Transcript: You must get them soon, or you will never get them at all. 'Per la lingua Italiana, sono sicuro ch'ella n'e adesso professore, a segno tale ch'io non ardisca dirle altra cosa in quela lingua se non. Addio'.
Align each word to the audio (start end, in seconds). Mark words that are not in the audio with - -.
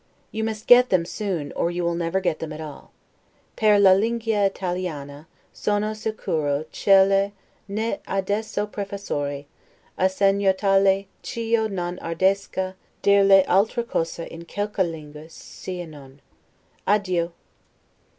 You 0.31 0.43
must 0.43 0.65
get 0.65 0.89
them 0.89 1.05
soon, 1.05 1.51
or 1.51 1.69
you 1.69 1.83
will 1.83 1.93
never 1.93 2.19
get 2.19 2.39
them 2.39 2.51
at 2.51 2.59
all. 2.59 2.91
'Per 3.55 3.77
la 3.77 3.91
lingua 3.91 4.45
Italiana, 4.47 5.27
sono 5.53 5.91
sicuro 5.93 6.65
ch'ella 6.71 7.31
n'e 7.69 7.99
adesso 8.07 8.65
professore, 8.65 9.45
a 9.99 10.09
segno 10.09 10.53
tale 10.57 11.05
ch'io 11.21 11.67
non 11.69 11.99
ardisca 11.99 12.73
dirle 13.03 13.45
altra 13.45 13.83
cosa 13.83 14.25
in 14.25 14.45
quela 14.47 14.89
lingua 14.89 15.29
se 15.29 15.85
non. 15.85 16.19
Addio'. 16.87 17.31